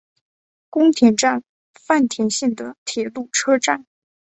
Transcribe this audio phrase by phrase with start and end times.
[0.71, 1.43] 宫田站
[1.75, 3.85] 饭田线的铁路车站。